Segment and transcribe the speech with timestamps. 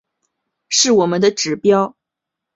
[0.67, 1.95] 是我们的指标